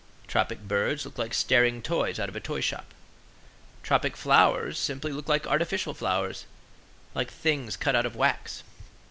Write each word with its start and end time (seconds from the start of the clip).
Tropic 0.25 0.61
birds 0.67 1.05
look 1.05 1.19
like 1.19 1.31
staring 1.31 1.79
toys 1.79 2.19
out 2.19 2.27
of 2.27 2.35
a 2.35 2.39
toy 2.39 2.59
shop. 2.59 2.91
Tropic 3.83 4.17
flowers 4.17 4.79
simply 4.79 5.11
look 5.11 5.29
like 5.29 5.45
artificial 5.45 5.93
flowers, 5.93 6.47
like 7.13 7.29
things 7.29 7.77
cut 7.77 7.95
out 7.95 8.07
of 8.07 8.15
wax. 8.15 8.63